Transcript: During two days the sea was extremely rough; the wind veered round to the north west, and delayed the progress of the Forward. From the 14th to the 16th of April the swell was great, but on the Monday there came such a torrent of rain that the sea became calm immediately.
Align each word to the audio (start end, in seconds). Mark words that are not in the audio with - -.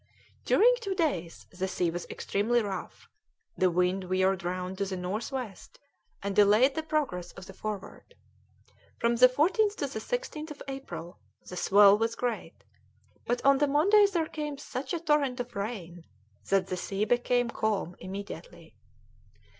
During 0.45 0.73
two 0.79 0.95
days 0.95 1.45
the 1.51 1.67
sea 1.67 1.91
was 1.91 2.07
extremely 2.09 2.63
rough; 2.63 3.07
the 3.55 3.69
wind 3.69 4.05
veered 4.05 4.43
round 4.43 4.79
to 4.79 4.85
the 4.85 4.97
north 4.97 5.31
west, 5.31 5.77
and 6.23 6.35
delayed 6.35 6.73
the 6.73 6.81
progress 6.81 7.33
of 7.33 7.45
the 7.45 7.53
Forward. 7.53 8.15
From 8.97 9.17
the 9.17 9.29
14th 9.29 9.75
to 9.75 9.85
the 9.85 9.99
16th 9.99 10.49
of 10.49 10.63
April 10.67 11.19
the 11.47 11.55
swell 11.55 11.99
was 11.99 12.15
great, 12.15 12.63
but 13.27 13.45
on 13.45 13.59
the 13.59 13.67
Monday 13.67 14.07
there 14.07 14.25
came 14.25 14.57
such 14.57 14.91
a 14.91 14.99
torrent 14.99 15.39
of 15.39 15.55
rain 15.55 16.03
that 16.49 16.65
the 16.65 16.77
sea 16.77 17.05
became 17.05 17.51
calm 17.51 17.95
immediately. 17.99 18.73